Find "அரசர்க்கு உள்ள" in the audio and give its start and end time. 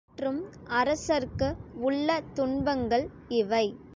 0.77-2.09